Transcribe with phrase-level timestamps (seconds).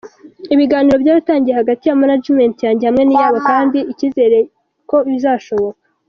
[0.53, 4.39] Ibiganiro byaratangiye hagati ya management yanjye hamwe n’iyabo kandi hari ikizere
[4.89, 5.79] ko bizashoboka.